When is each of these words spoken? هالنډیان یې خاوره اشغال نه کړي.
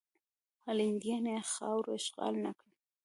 هالنډیان 0.63 1.25
یې 1.33 1.39
خاوره 1.53 1.91
اشغال 1.99 2.35
نه 2.45 2.51
کړي. 2.59 2.73